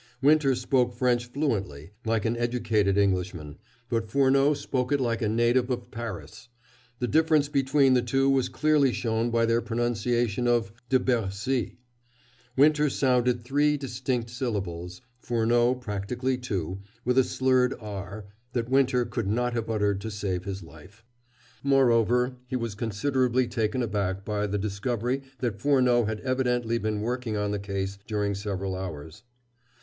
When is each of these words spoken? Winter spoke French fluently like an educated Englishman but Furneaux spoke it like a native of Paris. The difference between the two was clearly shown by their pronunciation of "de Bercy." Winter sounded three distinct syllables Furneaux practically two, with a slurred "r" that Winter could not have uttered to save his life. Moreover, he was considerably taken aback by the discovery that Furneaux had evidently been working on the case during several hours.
Winter 0.19 0.55
spoke 0.55 0.95
French 0.95 1.27
fluently 1.27 1.91
like 2.05 2.25
an 2.25 2.35
educated 2.35 2.97
Englishman 2.97 3.59
but 3.87 4.09
Furneaux 4.09 4.55
spoke 4.55 4.91
it 4.91 4.99
like 4.99 5.21
a 5.21 5.29
native 5.29 5.69
of 5.69 5.91
Paris. 5.91 6.49
The 6.97 7.07
difference 7.07 7.49
between 7.49 7.93
the 7.93 8.01
two 8.01 8.27
was 8.27 8.49
clearly 8.49 8.93
shown 8.93 9.29
by 9.29 9.45
their 9.45 9.61
pronunciation 9.61 10.47
of 10.47 10.71
"de 10.89 10.97
Bercy." 10.99 11.77
Winter 12.57 12.89
sounded 12.89 13.43
three 13.43 13.77
distinct 13.77 14.31
syllables 14.31 15.01
Furneaux 15.19 15.75
practically 15.75 16.35
two, 16.35 16.79
with 17.05 17.19
a 17.19 17.23
slurred 17.23 17.75
"r" 17.79 18.25
that 18.53 18.69
Winter 18.69 19.05
could 19.05 19.27
not 19.27 19.53
have 19.53 19.69
uttered 19.69 20.01
to 20.01 20.09
save 20.09 20.45
his 20.45 20.63
life. 20.63 21.05
Moreover, 21.61 22.37
he 22.47 22.55
was 22.55 22.73
considerably 22.73 23.45
taken 23.47 23.83
aback 23.83 24.25
by 24.25 24.47
the 24.47 24.57
discovery 24.57 25.21
that 25.41 25.61
Furneaux 25.61 26.05
had 26.05 26.21
evidently 26.21 26.79
been 26.79 27.01
working 27.01 27.37
on 27.37 27.51
the 27.51 27.59
case 27.59 27.99
during 28.07 28.33
several 28.33 28.73
hours. 28.75 29.21